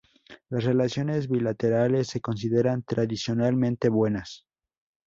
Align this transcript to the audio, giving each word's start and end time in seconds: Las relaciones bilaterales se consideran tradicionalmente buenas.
Las 0.49 0.63
relaciones 0.63 1.29
bilaterales 1.29 2.07
se 2.07 2.21
consideran 2.21 2.81
tradicionalmente 2.81 3.87
buenas. 3.87 4.47